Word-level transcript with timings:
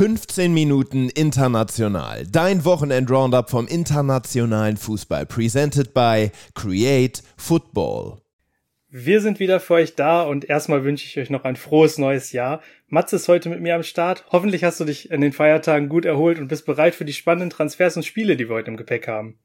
15 0.00 0.54
Minuten 0.54 1.10
international. 1.10 2.26
Dein 2.26 2.64
Wochenend-Roundup 2.64 3.50
vom 3.50 3.66
internationalen 3.66 4.78
Fußball. 4.78 5.26
Presented 5.26 5.92
by 5.92 6.30
Create 6.54 7.22
Football. 7.36 8.22
Wir 8.88 9.20
sind 9.20 9.40
wieder 9.40 9.60
für 9.60 9.74
euch 9.74 9.96
da 9.96 10.22
und 10.22 10.48
erstmal 10.48 10.84
wünsche 10.84 11.04
ich 11.04 11.18
euch 11.18 11.28
noch 11.28 11.44
ein 11.44 11.54
frohes 11.54 11.98
neues 11.98 12.32
Jahr. 12.32 12.62
Matze 12.88 13.16
ist 13.16 13.28
heute 13.28 13.50
mit 13.50 13.60
mir 13.60 13.74
am 13.74 13.82
Start. 13.82 14.24
Hoffentlich 14.32 14.64
hast 14.64 14.80
du 14.80 14.86
dich 14.86 15.10
in 15.10 15.20
den 15.20 15.34
Feiertagen 15.34 15.90
gut 15.90 16.06
erholt 16.06 16.38
und 16.38 16.48
bist 16.48 16.64
bereit 16.64 16.94
für 16.94 17.04
die 17.04 17.12
spannenden 17.12 17.50
Transfers 17.50 17.96
und 17.96 18.06
Spiele, 18.06 18.38
die 18.38 18.48
wir 18.48 18.56
heute 18.56 18.70
im 18.70 18.78
Gepäck 18.78 19.06
haben. 19.06 19.38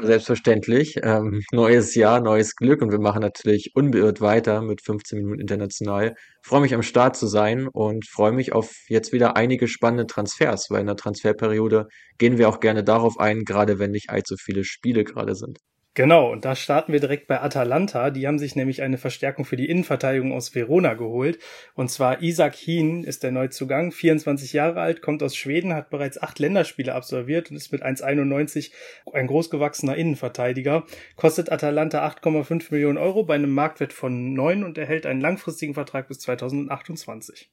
Selbstverständlich. 0.00 0.96
Ähm, 1.02 1.42
neues 1.52 1.94
Jahr, 1.94 2.20
neues 2.20 2.56
Glück 2.56 2.80
und 2.82 2.92
wir 2.92 2.98
machen 2.98 3.20
natürlich 3.20 3.72
unbeirrt 3.74 4.20
weiter 4.20 4.62
mit 4.62 4.80
15 4.82 5.18
Minuten 5.18 5.40
international. 5.40 6.14
Freue 6.42 6.62
mich 6.62 6.74
am 6.74 6.82
Start 6.82 7.16
zu 7.16 7.26
sein 7.26 7.68
und 7.68 8.06
freue 8.06 8.32
mich 8.32 8.52
auf 8.52 8.72
jetzt 8.88 9.12
wieder 9.12 9.36
einige 9.36 9.68
spannende 9.68 10.06
Transfers, 10.06 10.68
weil 10.70 10.80
in 10.80 10.86
der 10.86 10.96
Transferperiode 10.96 11.88
gehen 12.18 12.38
wir 12.38 12.48
auch 12.48 12.60
gerne 12.60 12.84
darauf 12.84 13.18
ein, 13.18 13.44
gerade 13.44 13.78
wenn 13.78 13.90
nicht 13.90 14.10
allzu 14.10 14.36
viele 14.38 14.64
Spiele 14.64 15.04
gerade 15.04 15.34
sind. 15.34 15.58
Genau, 15.94 16.32
und 16.32 16.46
da 16.46 16.56
starten 16.56 16.94
wir 16.94 17.00
direkt 17.00 17.26
bei 17.26 17.42
Atalanta. 17.42 18.08
Die 18.08 18.26
haben 18.26 18.38
sich 18.38 18.56
nämlich 18.56 18.80
eine 18.80 18.96
Verstärkung 18.96 19.44
für 19.44 19.56
die 19.56 19.68
Innenverteidigung 19.68 20.32
aus 20.32 20.54
Verona 20.54 20.94
geholt. 20.94 21.38
Und 21.74 21.90
zwar 21.90 22.22
Isaac 22.22 22.54
Hien 22.54 23.04
ist 23.04 23.22
der 23.22 23.30
Neuzugang, 23.30 23.92
24 23.92 24.54
Jahre 24.54 24.80
alt, 24.80 25.02
kommt 25.02 25.22
aus 25.22 25.36
Schweden, 25.36 25.74
hat 25.74 25.90
bereits 25.90 26.20
acht 26.20 26.38
Länderspiele 26.38 26.94
absolviert 26.94 27.50
und 27.50 27.58
ist 27.58 27.72
mit 27.72 27.84
1,91 27.84 28.72
ein 29.12 29.26
großgewachsener 29.26 29.94
Innenverteidiger. 29.94 30.86
Kostet 31.16 31.52
Atalanta 31.52 32.06
8,5 32.06 32.68
Millionen 32.70 32.96
Euro 32.96 33.24
bei 33.24 33.34
einem 33.34 33.52
Marktwert 33.52 33.92
von 33.92 34.32
9 34.32 34.64
und 34.64 34.78
erhält 34.78 35.04
einen 35.04 35.20
langfristigen 35.20 35.74
Vertrag 35.74 36.08
bis 36.08 36.20
2028. 36.20 37.50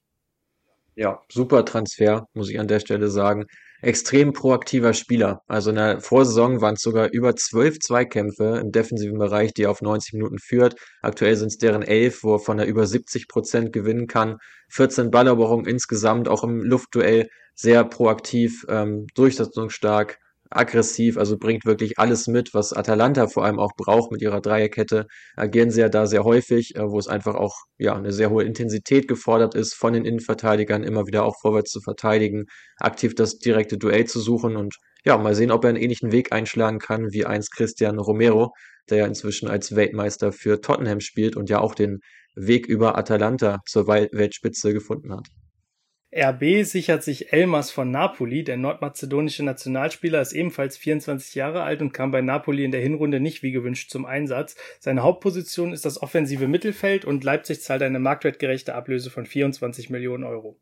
Ja, 0.96 1.22
super 1.32 1.66
Transfer, 1.66 2.28
muss 2.34 2.50
ich 2.50 2.60
an 2.60 2.68
der 2.68 2.80
Stelle 2.80 3.10
sagen 3.10 3.46
extrem 3.82 4.34
proaktiver 4.34 4.94
Spieler. 4.94 5.42
Also 5.48 5.70
in 5.70 5.78
der 5.78 6.02
Vorsaison 6.02 6.62
waren 6.62 6.76
es 6.76 6.82
sogar 6.82 7.10
über 7.12 7.36
zwölf 7.36 7.80
Zweikämpfe 7.80 8.60
im 8.62 8.72
defensiven 8.72 9.18
Bereich, 9.18 9.54
die 9.54 9.64
er 9.64 9.72
auf 9.72 9.82
90 9.82 10.14
Minuten 10.14 10.38
führt. 10.40 10.76
Aktuell 11.02 11.36
sind 11.36 11.48
es 11.48 11.58
deren 11.58 11.82
elf, 11.82 12.24
wovon 12.24 12.60
er 12.60 12.66
über 12.66 12.86
70 12.86 13.28
Prozent 13.28 13.74
gewinnen 13.74 14.08
kann. 14.08 14.38
14 14.70 15.12
Balleroberungen 15.12 15.66
insgesamt, 15.66 16.28
auch 16.28 16.44
im 16.44 16.62
Luftduell 16.62 17.30
sehr 17.56 17.84
proaktiv, 17.84 18.66
ähm, 18.70 19.08
durchsetzungsstark 19.16 20.18
aggressiv, 20.50 21.18
also 21.18 21.38
bringt 21.38 21.66
wirklich 21.66 22.00
alles 22.00 22.28
mit, 22.28 22.54
was 22.54 22.74
Atalanta 22.74 23.28
vor 23.28 23.46
allem 23.46 23.60
auch 23.60 23.72
braucht 23.78 24.12
mit 24.12 24.22
ihrer 24.22 24.42
Dreierkette. 24.42 25.06
Agieren 25.36 25.72
sie 25.72 25.82
ja 25.82 25.90
da 25.90 26.08
sehr 26.08 26.24
häufig, 26.24 26.76
äh, 26.76 26.90
wo 26.90 26.98
es 27.00 27.08
einfach 27.08 27.36
auch 27.36 27.56
ja 27.78 27.96
eine 27.96 28.12
sehr 28.12 28.30
hohe 28.30 28.44
Intensität 28.44 29.08
gefordert 29.08 29.56
ist, 29.56 29.76
von 29.76 29.94
den 29.94 30.06
Innenverteidigern 30.06 30.84
immer 30.84 31.06
wieder 31.08 31.24
auch 31.24 31.36
vorwärts 31.40 31.72
zu 31.72 31.82
verteidigen, 31.82 32.46
aktiv 32.78 33.16
das 33.16 33.38
direkte 33.38 33.78
Duell 33.78 34.06
zu 34.06 34.20
suchen 34.20 34.56
und 34.56 34.76
ja, 35.06 35.18
mal 35.18 35.36
sehen, 35.36 35.52
ob 35.52 35.64
er 35.64 35.70
einen 35.70 35.78
ähnlichen 35.78 36.12
Weg 36.12 36.34
einschlagen 36.34 36.80
kann 36.80 37.12
wie 37.12 37.26
einst 37.26 37.56
Cristiano 37.56 38.02
Romero, 38.02 38.52
der 38.90 38.98
ja 39.00 39.06
inzwischen 39.06 39.48
als 39.48 39.76
Weltmeister 39.76 40.32
für 40.32 40.62
Tottenham 40.62 41.00
spielt 41.00 41.38
und 41.38 41.50
ja 41.50 41.60
auch 41.60 41.74
den 41.76 42.00
Weg 42.36 42.68
über 42.68 42.98
Atalanta 42.98 43.60
zur 43.66 43.88
Weltspitze 43.88 44.74
gefunden 44.74 45.14
hat. 45.14 45.28
RB 46.12 46.64
sichert 46.64 47.04
sich 47.04 47.34
Elmas 47.34 47.70
von 47.70 47.92
Napoli. 47.92 48.44
Der 48.44 48.58
nordmazedonische 48.58 49.44
Nationalspieler 49.44 50.22
ist 50.22 50.34
ebenfalls 50.34 50.76
24 50.76 51.36
Jahre 51.36 51.62
alt 51.62 51.82
und 51.82 51.94
kam 51.94 52.10
bei 52.10 52.22
Napoli 52.22 52.64
in 52.64 52.72
der 52.72 52.82
Hinrunde 52.82 53.20
nicht 53.20 53.44
wie 53.44 53.52
gewünscht 53.52 53.92
zum 53.92 54.06
Einsatz. 54.06 54.56
Seine 54.80 55.04
Hauptposition 55.04 55.72
ist 55.72 55.86
das 55.86 56.02
offensive 56.02 56.48
Mittelfeld 56.48 57.06
und 57.06 57.24
Leipzig 57.24 57.62
zahlt 57.62 57.84
eine 57.84 58.00
marktwertgerechte 58.00 58.74
Ablöse 58.74 59.12
von 59.12 59.28
24 59.28 59.92
Millionen 59.92 60.24
Euro. 60.24 60.60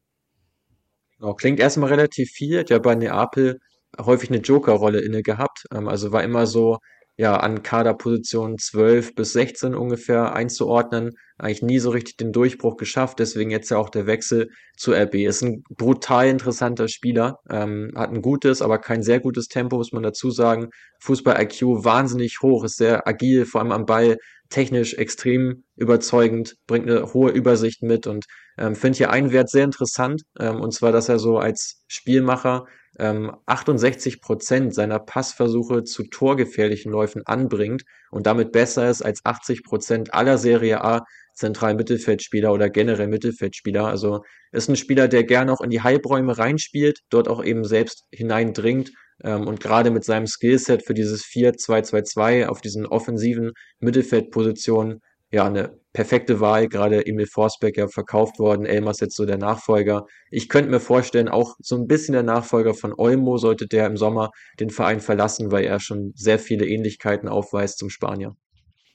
Oh, 1.21 1.33
klingt 1.33 1.61
erstmal 1.61 1.89
relativ 1.89 2.29
viel, 2.29 2.59
hat 2.59 2.69
ja 2.69 2.79
bei 2.79 2.95
Neapel 2.95 3.59
häufig 3.97 4.29
eine 4.29 4.39
Jokerrolle 4.39 4.99
inne 4.99 5.23
gehabt. 5.23 5.63
Ähm, 5.73 5.87
also 5.87 6.11
war 6.11 6.23
immer 6.23 6.45
so 6.45 6.79
ja, 7.17 7.35
an 7.37 7.63
Kaderpositionen 7.63 8.59
12 8.59 9.15
bis 9.15 9.33
16 9.33 9.73
ungefähr 9.73 10.33
einzuordnen. 10.33 11.13
Eigentlich 11.39 11.63
nie 11.63 11.79
so 11.79 11.89
richtig 11.89 12.17
den 12.17 12.31
Durchbruch 12.31 12.77
geschafft, 12.77 13.17
deswegen 13.17 13.49
jetzt 13.49 13.69
ja 13.69 13.77
auch 13.77 13.89
der 13.89 14.05
Wechsel 14.05 14.49
zu 14.77 14.93
RB. 14.93 15.15
Ist 15.15 15.41
ein 15.41 15.63
brutal 15.69 16.27
interessanter 16.27 16.87
Spieler, 16.87 17.39
ähm, 17.49 17.91
hat 17.95 18.11
ein 18.11 18.21
gutes, 18.21 18.61
aber 18.61 18.77
kein 18.77 19.01
sehr 19.01 19.19
gutes 19.19 19.47
Tempo, 19.47 19.77
muss 19.77 19.91
man 19.91 20.03
dazu 20.03 20.29
sagen. 20.29 20.69
Fußball-IQ 20.99 21.83
wahnsinnig 21.83 22.37
hoch, 22.43 22.63
ist 22.63 22.77
sehr 22.77 23.07
agil, 23.07 23.45
vor 23.45 23.61
allem 23.61 23.71
am 23.71 23.87
Ball, 23.87 24.17
technisch 24.49 24.93
extrem 24.93 25.63
überzeugend, 25.75 26.55
bringt 26.67 26.89
eine 26.89 27.13
hohe 27.13 27.31
Übersicht 27.31 27.81
mit 27.81 28.07
und 28.07 28.25
ähm, 28.57 28.75
finde 28.75 28.97
hier 28.97 29.11
einen 29.11 29.31
Wert 29.31 29.49
sehr 29.49 29.63
interessant, 29.63 30.21
ähm, 30.39 30.61
und 30.61 30.73
zwar, 30.73 30.91
dass 30.91 31.09
er 31.09 31.19
so 31.19 31.37
als 31.37 31.83
Spielmacher 31.87 32.65
ähm, 32.99 33.35
68 33.45 34.21
Prozent 34.21 34.73
seiner 34.73 34.99
Passversuche 34.99 35.83
zu 35.83 36.03
torgefährlichen 36.03 36.91
Läufen 36.91 37.25
anbringt 37.25 37.83
und 38.11 38.27
damit 38.27 38.51
besser 38.51 38.89
ist 38.89 39.01
als 39.01 39.25
80 39.25 39.63
Prozent 39.63 40.13
aller 40.13 40.37
Serie 40.37 40.83
A 40.83 41.05
zentralen 41.33 41.77
Mittelfeldspieler 41.77 42.51
oder 42.51 42.69
generell 42.69 43.07
Mittelfeldspieler. 43.07 43.85
Also 43.85 44.23
ist 44.51 44.69
ein 44.69 44.75
Spieler, 44.75 45.07
der 45.07 45.23
gerne 45.23 45.53
auch 45.53 45.61
in 45.61 45.69
die 45.69 45.83
Halbräume 45.83 46.37
reinspielt, 46.37 46.99
dort 47.09 47.27
auch 47.27 47.43
eben 47.43 47.63
selbst 47.63 48.05
hineindringt 48.11 48.91
ähm, 49.23 49.47
und 49.47 49.59
gerade 49.59 49.91
mit 49.91 50.03
seinem 50.03 50.27
Skillset 50.27 50.83
für 50.85 50.93
dieses 50.93 51.23
4-2-2-2 51.25 52.47
auf 52.47 52.61
diesen 52.61 52.85
offensiven 52.87 53.51
Mittelfeldpositionen 53.79 55.01
ja, 55.31 55.45
eine 55.45 55.77
perfekte 55.97 56.39
Wahl, 56.39 56.67
gerade 56.67 57.07
Emil 57.07 57.25
Forsberg 57.25 57.75
ja 57.75 57.87
verkauft 57.87 58.37
worden, 58.37 58.67
Elmas 58.67 58.99
jetzt 58.99 59.15
so 59.15 59.25
der 59.25 59.39
Nachfolger. 59.39 60.05
Ich 60.29 60.47
könnte 60.47 60.69
mir 60.69 60.79
vorstellen, 60.79 61.27
auch 61.27 61.55
so 61.57 61.75
ein 61.75 61.87
bisschen 61.87 62.13
der 62.13 62.21
Nachfolger 62.21 62.75
von 62.75 62.93
Olmo 62.95 63.37
sollte 63.37 63.65
der 63.65 63.87
im 63.87 63.97
Sommer 63.97 64.29
den 64.59 64.69
Verein 64.69 64.99
verlassen, 64.99 65.51
weil 65.51 65.65
er 65.65 65.79
schon 65.79 66.11
sehr 66.13 66.37
viele 66.37 66.67
Ähnlichkeiten 66.67 67.27
aufweist 67.27 67.79
zum 67.79 67.89
Spanier. 67.89 68.35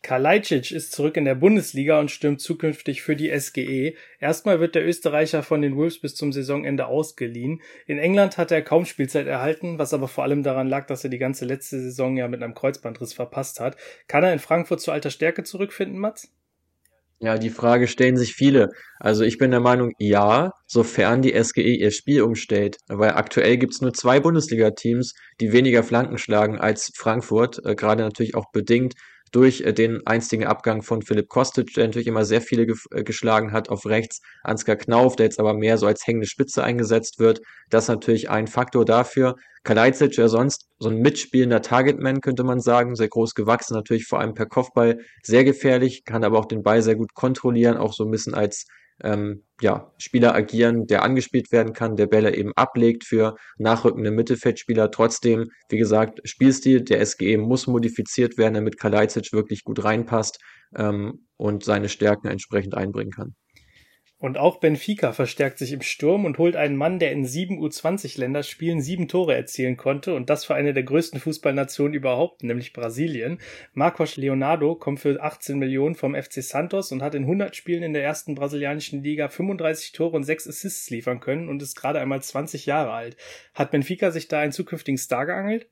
Kalajdzic 0.02 0.70
ist 0.70 0.92
zurück 0.92 1.16
in 1.16 1.24
der 1.24 1.34
Bundesliga 1.34 1.98
und 1.98 2.12
stürmt 2.12 2.40
zukünftig 2.40 3.02
für 3.02 3.16
die 3.16 3.36
SGE. 3.36 3.96
Erstmal 4.20 4.60
wird 4.60 4.76
der 4.76 4.86
Österreicher 4.86 5.42
von 5.42 5.60
den 5.60 5.74
Wolves 5.74 6.00
bis 6.00 6.14
zum 6.14 6.30
Saisonende 6.30 6.86
ausgeliehen. 6.86 7.62
In 7.88 7.98
England 7.98 8.38
hat 8.38 8.52
er 8.52 8.62
kaum 8.62 8.84
Spielzeit 8.84 9.26
erhalten, 9.26 9.80
was 9.80 9.92
aber 9.92 10.06
vor 10.06 10.22
allem 10.22 10.44
daran 10.44 10.68
lag, 10.68 10.86
dass 10.86 11.02
er 11.02 11.10
die 11.10 11.18
ganze 11.18 11.46
letzte 11.46 11.80
Saison 11.80 12.16
ja 12.16 12.28
mit 12.28 12.44
einem 12.44 12.54
Kreuzbandriss 12.54 13.12
verpasst 13.12 13.58
hat. 13.58 13.76
Kann 14.06 14.22
er 14.22 14.32
in 14.32 14.38
Frankfurt 14.38 14.80
zu 14.80 14.92
alter 14.92 15.10
Stärke 15.10 15.42
zurückfinden, 15.42 15.98
Mats? 15.98 16.32
Ja, 17.22 17.38
die 17.38 17.50
Frage 17.50 17.86
stellen 17.86 18.16
sich 18.16 18.34
viele. 18.34 18.70
Also 18.98 19.22
ich 19.22 19.38
bin 19.38 19.52
der 19.52 19.60
Meinung, 19.60 19.92
ja, 19.98 20.50
sofern 20.66 21.22
die 21.22 21.32
SGE 21.40 21.76
ihr 21.76 21.92
Spiel 21.92 22.22
umstellt. 22.22 22.78
Weil 22.88 23.12
aktuell 23.12 23.58
gibt's 23.58 23.80
nur 23.80 23.92
zwei 23.92 24.18
Bundesliga-Teams, 24.18 25.12
die 25.40 25.52
weniger 25.52 25.84
Flanken 25.84 26.18
schlagen 26.18 26.58
als 26.58 26.90
Frankfurt, 26.96 27.64
äh, 27.64 27.76
gerade 27.76 28.02
natürlich 28.02 28.34
auch 28.34 28.46
bedingt 28.52 28.94
durch 29.32 29.62
äh, 29.62 29.72
den 29.72 30.06
einstigen 30.06 30.46
Abgang 30.46 30.82
von 30.82 31.02
Philipp 31.02 31.28
Kostic, 31.28 31.74
der 31.74 31.86
natürlich 31.86 32.06
immer 32.06 32.24
sehr 32.24 32.40
viele 32.40 32.66
ge 32.66 32.76
äh, 32.92 33.02
geschlagen 33.02 33.52
hat 33.52 33.68
auf 33.68 33.86
rechts, 33.86 34.20
Ansgar 34.42 34.76
Knauf, 34.76 35.16
der 35.16 35.26
jetzt 35.26 35.40
aber 35.40 35.54
mehr 35.54 35.78
so 35.78 35.86
als 35.86 36.06
hängende 36.06 36.28
Spitze 36.28 36.62
eingesetzt 36.62 37.18
wird. 37.18 37.40
Das 37.70 37.84
ist 37.84 37.88
natürlich 37.88 38.30
ein 38.30 38.46
Faktor 38.46 38.84
dafür. 38.84 39.34
Kalajdzic 39.64 40.16
ja 40.16 40.28
sonst 40.28 40.66
so 40.78 40.88
ein 40.88 40.98
mitspielender 40.98 41.62
Targetman, 41.62 42.20
könnte 42.20 42.44
man 42.44 42.60
sagen, 42.60 42.94
sehr 42.96 43.08
groß 43.08 43.34
gewachsen, 43.34 43.74
natürlich 43.74 44.06
vor 44.06 44.20
allem 44.20 44.34
per 44.34 44.46
Kopfball, 44.46 44.98
sehr 45.22 45.44
gefährlich, 45.44 46.04
kann 46.04 46.24
aber 46.24 46.38
auch 46.38 46.46
den 46.46 46.62
Ball 46.62 46.82
sehr 46.82 46.96
gut 46.96 47.14
kontrollieren, 47.14 47.76
auch 47.76 47.92
so 47.92 48.04
ein 48.04 48.10
bisschen 48.10 48.34
als 48.34 48.66
ähm, 49.02 49.44
ja, 49.60 49.92
Spieler 49.98 50.34
agieren, 50.34 50.86
der 50.86 51.02
angespielt 51.02 51.52
werden 51.52 51.72
kann, 51.72 51.96
der 51.96 52.06
Bälle 52.06 52.34
eben 52.34 52.52
ablegt 52.56 53.04
für 53.04 53.36
nachrückende 53.58 54.10
Mittelfeldspieler. 54.10 54.90
Trotzdem, 54.90 55.50
wie 55.68 55.78
gesagt, 55.78 56.20
Spielstil 56.24 56.82
der 56.82 57.04
SGE 57.04 57.38
muss 57.38 57.66
modifiziert 57.66 58.38
werden, 58.38 58.54
damit 58.54 58.78
Kalajdzic 58.78 59.32
wirklich 59.32 59.64
gut 59.64 59.84
reinpasst 59.84 60.38
ähm, 60.76 61.26
und 61.36 61.64
seine 61.64 61.88
Stärken 61.88 62.28
entsprechend 62.28 62.74
einbringen 62.74 63.12
kann. 63.12 63.34
Und 64.22 64.38
auch 64.38 64.60
Benfica 64.60 65.12
verstärkt 65.12 65.58
sich 65.58 65.72
im 65.72 65.82
Sturm 65.82 66.24
und 66.24 66.38
holt 66.38 66.54
einen 66.54 66.76
Mann, 66.76 67.00
der 67.00 67.10
in 67.10 67.24
sieben 67.24 67.58
U20-Länderspielen 67.58 68.80
sieben 68.80 69.08
Tore 69.08 69.34
erzielen 69.34 69.76
konnte 69.76 70.14
und 70.14 70.30
das 70.30 70.44
für 70.44 70.54
eine 70.54 70.72
der 70.72 70.84
größten 70.84 71.18
Fußballnationen 71.18 71.92
überhaupt, 71.92 72.44
nämlich 72.44 72.72
Brasilien. 72.72 73.40
Marcos 73.72 74.16
Leonardo 74.16 74.76
kommt 74.76 75.00
für 75.00 75.20
18 75.20 75.58
Millionen 75.58 75.96
vom 75.96 76.14
FC 76.14 76.34
Santos 76.34 76.92
und 76.92 77.02
hat 77.02 77.16
in 77.16 77.24
100 77.24 77.56
Spielen 77.56 77.82
in 77.82 77.94
der 77.94 78.04
ersten 78.04 78.36
brasilianischen 78.36 79.02
Liga 79.02 79.28
35 79.28 79.90
Tore 79.90 80.14
und 80.14 80.22
6 80.22 80.46
Assists 80.46 80.88
liefern 80.88 81.18
können 81.18 81.48
und 81.48 81.60
ist 81.60 81.74
gerade 81.74 81.98
einmal 81.98 82.22
20 82.22 82.64
Jahre 82.64 82.92
alt. 82.92 83.16
Hat 83.54 83.72
Benfica 83.72 84.12
sich 84.12 84.28
da 84.28 84.38
einen 84.38 84.52
zukünftigen 84.52 84.98
Star 84.98 85.26
geangelt? 85.26 85.66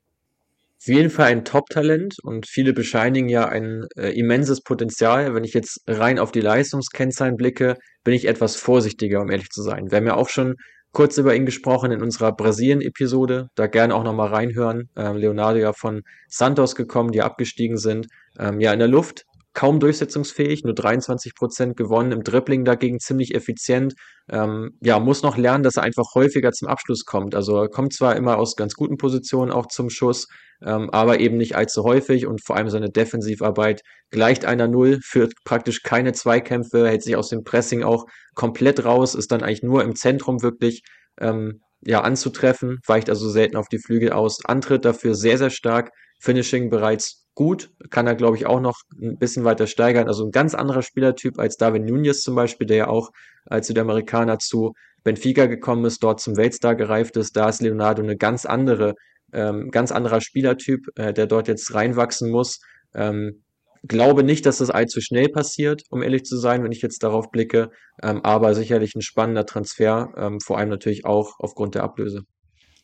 Auf 0.81 0.87
jeden 0.87 1.11
Fall 1.11 1.27
ein 1.27 1.45
Top-Talent 1.45 2.17
und 2.23 2.47
viele 2.49 2.73
bescheinigen 2.73 3.29
ja 3.29 3.47
ein 3.47 3.85
äh, 3.97 4.19
immenses 4.19 4.63
Potenzial. 4.63 5.35
Wenn 5.35 5.45
ich 5.45 5.53
jetzt 5.53 5.83
rein 5.87 6.19
auf 6.19 6.33
die 6.33 6.41
Leistungskennzahlen 6.41 7.37
blicke, 7.37 7.77
bin 8.03 8.15
ich 8.15 8.27
etwas 8.27 8.57
vorsichtiger, 8.57 9.21
um 9.21 9.31
ehrlich 9.31 9.51
zu 9.51 9.61
sein. 9.63 9.91
Wir 9.91 9.99
haben 9.99 10.07
ja 10.07 10.15
auch 10.15 10.31
schon 10.31 10.55
kurz 10.93 11.19
über 11.19 11.35
ihn 11.35 11.45
gesprochen 11.45 11.93
in 11.93 12.03
unserer 12.03 12.33
Brasilien-Episode. 12.33 13.49
Da 13.57 13.67
gerne 13.67 13.95
auch 13.95 14.05
nochmal 14.05 14.29
reinhören. 14.29 14.89
Ähm, 14.97 15.17
Leonardo 15.17 15.59
ja 15.59 15.75
von 15.75 16.01
Santos 16.29 16.75
gekommen, 16.75 17.13
die 17.13 17.21
abgestiegen 17.21 17.77
sind. 17.77 18.07
Ähm, 18.39 18.59
ja, 18.59 18.73
in 18.73 18.79
der 18.79 18.89
Luft 18.89 19.25
kaum 19.53 19.81
durchsetzungsfähig, 19.81 20.63
nur 20.65 20.75
23 20.75 21.35
Prozent 21.35 21.77
gewonnen, 21.77 22.13
im 22.13 22.23
Dribbling 22.23 22.65
dagegen 22.65 23.01
ziemlich 23.01 23.35
effizient. 23.35 23.95
Ähm, 24.31 24.71
ja, 24.81 25.01
muss 25.01 25.23
noch 25.23 25.37
lernen, 25.37 25.65
dass 25.65 25.77
er 25.77 25.83
einfach 25.83 26.15
häufiger 26.15 26.53
zum 26.53 26.69
Abschluss 26.69 27.05
kommt. 27.05 27.35
Also 27.35 27.57
er 27.63 27.69
kommt 27.69 27.93
zwar 27.93 28.17
immer 28.17 28.39
aus 28.39 28.55
ganz 28.55 28.75
guten 28.75 28.97
Positionen 28.97 29.51
auch 29.51 29.67
zum 29.67 29.91
Schuss, 29.91 30.29
ähm, 30.65 30.91
aber 30.91 31.19
eben 31.21 31.37
nicht 31.37 31.57
allzu 31.57 31.83
häufig 31.83 32.27
und 32.27 32.45
vor 32.45 32.57
allem 32.57 32.71
seine 32.71 32.91
Defensivarbeit 32.91 33.83
gleicht 34.11 34.45
einer 34.45 34.69
Null, 34.69 35.01
führt 35.03 35.33
praktisch 35.45 35.83
keine 35.83 36.13
Zweikämpfe, 36.13 36.87
hält 36.87 37.03
sich 37.03 37.17
aus 37.17 37.29
dem 37.29 37.43
Pressing 37.43 37.83
auch 37.83 38.05
komplett 38.35 38.85
raus, 38.85 39.15
ist 39.15 39.33
dann 39.33 39.43
eigentlich 39.43 39.63
nur 39.63 39.83
im 39.83 39.97
Zentrum 39.97 40.43
wirklich 40.43 40.83
ähm, 41.21 41.61
ja, 41.83 42.03
anzutreffen, 42.03 42.79
weicht 42.87 43.09
also 43.09 43.29
selten 43.29 43.57
auf 43.57 43.69
die 43.69 43.79
Flügel 43.79 44.13
aus, 44.13 44.45
antritt 44.45 44.85
dafür 44.85 45.15
sehr, 45.15 45.39
sehr 45.39 45.51
stark, 45.51 45.91
Finishing 46.21 46.69
bereits 46.69 47.20
gut, 47.35 47.71
kann 47.91 48.07
er, 48.07 48.15
glaube 48.15 48.37
ich, 48.37 48.47
auch 48.47 48.61
noch 48.61 48.81
ein 49.01 49.19
bisschen 49.19 49.45
weiter 49.45 49.67
steigern. 49.67 50.09
Also 50.09 50.25
ein 50.25 50.31
ganz 50.31 50.55
anderer 50.55 50.83
Spielertyp 50.83 51.39
als 51.39 51.57
Darwin 51.57 51.85
Nunez 51.85 52.23
zum 52.23 52.35
Beispiel, 52.35 52.67
der 52.67 52.77
ja 52.77 52.89
auch 52.89 53.11
als 53.47 53.67
Südamerikaner 53.69 54.39
zu 54.39 54.73
Benfica 55.05 55.47
gekommen 55.47 55.85
ist, 55.85 56.03
dort 56.03 56.21
zum 56.21 56.37
Weltstar 56.37 56.75
gereift 56.75 57.17
ist. 57.17 57.37
Da 57.37 57.49
ist 57.49 57.63
Leonardo 57.63 58.03
eine 58.03 58.17
ganz 58.17 58.45
andere, 58.45 58.95
ähm, 59.33 59.71
ganz 59.71 59.93
anderer 59.93 60.21
Spielertyp, 60.21 60.89
äh, 60.97 61.13
der 61.13 61.27
dort 61.27 61.49
jetzt 61.49 61.73
reinwachsen 61.75 62.31
muss. 62.31 62.61
Ähm, 62.95 63.43
glaube 63.87 64.25
nicht, 64.25 64.45
dass 64.47 64.59
das 64.59 64.71
allzu 64.71 65.01
schnell 65.01 65.29
passiert, 65.29 65.83
um 65.91 66.03
ehrlich 66.03 66.25
zu 66.25 66.37
sein, 66.37 66.63
wenn 66.63 66.73
ich 66.73 66.83
jetzt 66.83 67.03
darauf 67.03 67.31
blicke. 67.31 67.71
Ähm, 68.03 68.23
aber 68.25 68.55
sicherlich 68.55 68.95
ein 68.95 69.03
spannender 69.03 69.47
Transfer, 69.47 70.13
ähm, 70.17 70.41
vor 70.41 70.59
allem 70.59 70.69
natürlich 70.69 71.05
auch 71.05 71.39
aufgrund 71.39 71.75
der 71.75 71.85
Ablöse. 71.85 72.25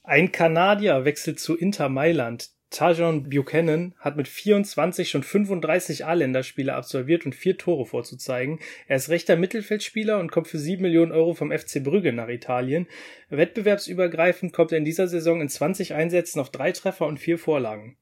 Ein 0.02 0.32
Kanadier 0.32 1.04
wechselt 1.04 1.40
zu 1.40 1.56
Inter 1.56 1.88
Mailand. 1.88 2.55
Tajon 2.70 3.28
Buchanan 3.30 3.94
hat 3.98 4.16
mit 4.16 4.28
24 4.28 5.08
schon 5.08 5.22
35 5.22 6.04
A-Länderspiele 6.04 6.74
absolviert 6.74 7.24
und 7.24 7.34
vier 7.34 7.56
Tore 7.56 7.86
vorzuzeigen. 7.86 8.58
Er 8.88 8.96
ist 8.96 9.08
rechter 9.08 9.36
Mittelfeldspieler 9.36 10.18
und 10.18 10.32
kommt 10.32 10.48
für 10.48 10.58
7 10.58 10.82
Millionen 10.82 11.12
Euro 11.12 11.34
vom 11.34 11.52
FC 11.52 11.82
Brügge 11.82 12.12
nach 12.12 12.28
Italien. 12.28 12.88
Wettbewerbsübergreifend 13.30 14.52
kommt 14.52 14.72
er 14.72 14.78
in 14.78 14.84
dieser 14.84 15.06
Saison 15.06 15.40
in 15.40 15.48
20 15.48 15.94
Einsätzen 15.94 16.40
auf 16.40 16.50
drei 16.50 16.72
Treffer 16.72 17.06
und 17.06 17.18
vier 17.18 17.38
Vorlagen. 17.38 17.96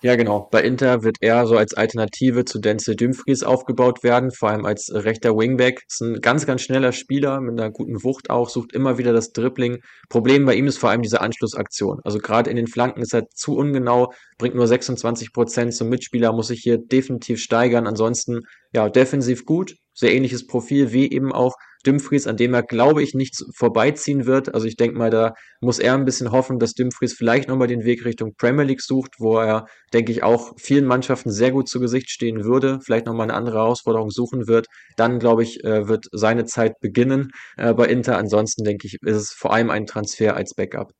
Ja, 0.00 0.14
genau. 0.14 0.48
Bei 0.52 0.62
Inter 0.62 1.02
wird 1.02 1.16
er 1.20 1.44
so 1.48 1.56
als 1.56 1.74
Alternative 1.74 2.44
zu 2.44 2.60
Denzel 2.60 2.94
Dumfries 2.94 3.42
aufgebaut 3.42 4.04
werden, 4.04 4.30
vor 4.30 4.50
allem 4.50 4.64
als 4.64 4.92
rechter 4.94 5.36
Wingback. 5.36 5.82
Ist 5.88 6.00
ein 6.00 6.20
ganz, 6.20 6.46
ganz 6.46 6.62
schneller 6.62 6.92
Spieler 6.92 7.40
mit 7.40 7.60
einer 7.60 7.72
guten 7.72 8.04
Wucht 8.04 8.30
auch, 8.30 8.48
sucht 8.48 8.72
immer 8.74 8.96
wieder 8.98 9.12
das 9.12 9.32
Dribbling. 9.32 9.78
Problem 10.08 10.46
bei 10.46 10.54
ihm 10.54 10.68
ist 10.68 10.78
vor 10.78 10.90
allem 10.90 11.02
diese 11.02 11.20
Anschlussaktion. 11.20 11.98
Also 12.04 12.20
gerade 12.20 12.48
in 12.48 12.54
den 12.54 12.68
Flanken 12.68 13.02
ist 13.02 13.12
er 13.12 13.28
zu 13.30 13.56
ungenau, 13.56 14.12
bringt 14.38 14.54
nur 14.54 14.68
26 14.68 15.32
Prozent 15.32 15.74
zum 15.74 15.88
Mitspieler, 15.88 16.32
muss 16.32 16.46
sich 16.46 16.60
hier 16.62 16.78
definitiv 16.78 17.40
steigern. 17.40 17.88
Ansonsten, 17.88 18.42
ja, 18.72 18.88
defensiv 18.88 19.44
gut, 19.46 19.74
sehr 19.94 20.14
ähnliches 20.14 20.46
Profil 20.46 20.92
wie 20.92 21.10
eben 21.10 21.32
auch 21.32 21.56
Dumfries, 21.84 22.26
an 22.26 22.36
dem 22.36 22.54
er, 22.54 22.62
glaube 22.62 23.02
ich, 23.02 23.14
nicht 23.14 23.36
vorbeiziehen 23.54 24.26
wird. 24.26 24.54
Also 24.54 24.66
ich 24.66 24.76
denke 24.76 24.98
mal, 24.98 25.10
da 25.10 25.34
muss 25.60 25.78
er 25.78 25.94
ein 25.94 26.04
bisschen 26.04 26.32
hoffen, 26.32 26.58
dass 26.58 26.74
Dumfries 26.74 27.14
vielleicht 27.14 27.48
nochmal 27.48 27.68
den 27.68 27.84
Weg 27.84 28.04
Richtung 28.04 28.34
Premier 28.36 28.64
League 28.64 28.82
sucht, 28.82 29.14
wo 29.18 29.38
er, 29.38 29.66
denke 29.92 30.12
ich, 30.12 30.22
auch 30.22 30.52
vielen 30.58 30.84
Mannschaften 30.84 31.30
sehr 31.30 31.50
gut 31.50 31.68
zu 31.68 31.80
Gesicht 31.80 32.10
stehen 32.10 32.44
würde, 32.44 32.80
vielleicht 32.82 33.06
nochmal 33.06 33.24
eine 33.24 33.34
andere 33.34 33.58
Herausforderung 33.58 34.10
suchen 34.10 34.46
wird. 34.46 34.66
Dann, 34.96 35.18
glaube 35.18 35.42
ich, 35.42 35.64
äh, 35.64 35.88
wird 35.88 36.06
seine 36.12 36.44
Zeit 36.44 36.80
beginnen 36.80 37.30
äh, 37.56 37.74
bei 37.74 37.86
Inter. 37.86 38.18
Ansonsten, 38.18 38.64
denke 38.64 38.86
ich, 38.86 38.98
ist 39.02 39.16
es 39.16 39.32
vor 39.32 39.52
allem 39.52 39.70
ein 39.70 39.86
Transfer 39.86 40.36
als 40.36 40.54
Backup. 40.54 40.92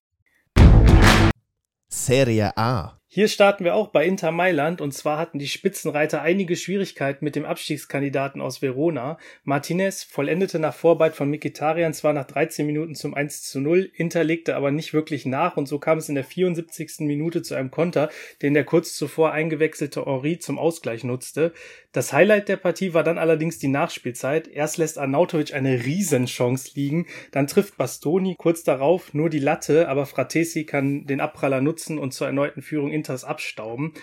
Serie 1.90 2.56
A 2.56 2.97
hier 3.10 3.28
starten 3.28 3.64
wir 3.64 3.75
auch 3.75 3.88
bei 3.88 4.05
Inter 4.05 4.32
Mailand 4.32 4.82
und 4.82 4.93
zwar 4.93 5.16
hatten 5.16 5.38
die 5.38 5.49
Spitzenreiter 5.49 6.20
einige 6.20 6.56
Schwierigkeiten 6.56 7.25
mit 7.25 7.37
dem 7.37 7.46
Abstiegskandidaten 7.46 8.43
aus 8.43 8.60
Verona. 8.60 9.16
Martinez 9.44 10.05
vollendete 10.05 10.58
nach 10.58 10.75
Vorarbeit 10.75 11.16
von 11.16 11.31
Mikitarian 11.31 11.94
zwar 11.94 12.12
nach 12.12 12.26
13 12.26 12.66
Minuten 12.66 12.94
zum 12.94 13.14
1 13.14 13.44
zu 13.44 13.60
0, 13.60 13.90
Inter 13.94 14.25
legte 14.25 14.56
aber 14.56 14.72
nicht 14.72 14.93
wirklich 14.93 15.25
nach 15.25 15.56
und 15.56 15.66
so 15.66 15.78
kam 15.78 15.96
es 15.96 16.10
in 16.10 16.16
der 16.16 16.25
74. 16.25 17.00
Minute 17.06 17.40
zu 17.40 17.55
einem 17.55 17.70
Konter, 17.70 18.10
den 18.43 18.52
der 18.52 18.64
kurz 18.64 18.94
zuvor 18.94 19.32
eingewechselte 19.32 20.04
Henri 20.04 20.38
zum 20.38 20.58
Ausgleich 20.58 21.02
nutzte. 21.02 21.54
Das 21.93 22.12
Highlight 22.12 22.50
der 22.50 22.58
Partie 22.58 22.93
war 22.93 23.02
dann 23.02 23.17
allerdings 23.17 23.58
die 23.58 23.69
Nachspielzeit. 23.69 24.46
Erst 24.46 24.76
lässt 24.76 24.99
Arnautovic 24.99 25.55
eine 25.55 25.85
Riesenchance 25.85 26.73
liegen, 26.75 27.06
dann 27.31 27.46
trifft 27.46 27.79
Bastoni 27.79 28.35
kurz 28.37 28.62
darauf 28.62 29.14
nur 29.14 29.31
die 29.31 29.38
Latte, 29.38 29.88
aber 29.88 30.05
Fratesi 30.05 30.64
kann 30.64 31.06
den 31.06 31.20
Abpraller 31.20 31.62
nutzen 31.62 31.99
und 31.99 32.12
zur 32.12 32.26
erneuten 32.26 32.61
Führung 32.61 32.93
Inters 32.93 33.25
abstauben. 33.25 33.94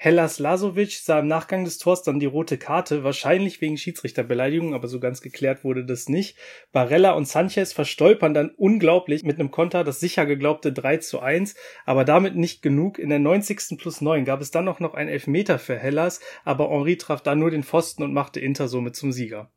Hellas 0.00 0.38
Lasovic 0.38 0.92
sah 0.92 1.18
im 1.18 1.26
Nachgang 1.26 1.64
des 1.64 1.78
Tors 1.78 2.04
dann 2.04 2.20
die 2.20 2.26
rote 2.26 2.56
Karte, 2.56 3.02
wahrscheinlich 3.02 3.60
wegen 3.60 3.76
Schiedsrichterbeleidigung, 3.76 4.72
aber 4.72 4.86
so 4.86 5.00
ganz 5.00 5.20
geklärt 5.20 5.64
wurde 5.64 5.84
das 5.84 6.08
nicht. 6.08 6.38
Barella 6.70 7.14
und 7.14 7.26
Sanchez 7.26 7.72
verstolpern 7.72 8.32
dann 8.32 8.50
unglaublich 8.56 9.24
mit 9.24 9.40
einem 9.40 9.50
Konter 9.50 9.82
das 9.82 9.98
sicher 9.98 10.24
geglaubte 10.24 10.72
3 10.72 10.98
zu 10.98 11.18
1, 11.18 11.56
aber 11.84 12.04
damit 12.04 12.36
nicht 12.36 12.62
genug. 12.62 13.00
In 13.00 13.08
der 13.08 13.18
90. 13.18 13.76
plus 13.76 14.00
9 14.00 14.24
gab 14.24 14.40
es 14.40 14.52
dann 14.52 14.66
noch, 14.66 14.78
noch 14.78 14.94
einen 14.94 15.10
Elfmeter 15.10 15.58
für 15.58 15.76
Hellas, 15.76 16.20
aber 16.44 16.70
Henri 16.70 16.96
traf 16.96 17.20
da 17.20 17.34
nur 17.34 17.50
den 17.50 17.64
Pfosten 17.64 18.04
und 18.04 18.12
machte 18.12 18.38
Inter 18.38 18.68
somit 18.68 18.94
zum 18.94 19.10
Sieger. 19.10 19.50